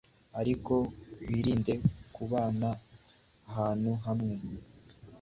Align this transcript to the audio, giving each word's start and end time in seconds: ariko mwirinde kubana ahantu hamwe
ariko 0.39 0.73
mwirinde 1.25 1.73
kubana 2.15 2.69
ahantu 3.49 3.91
hamwe 4.05 4.35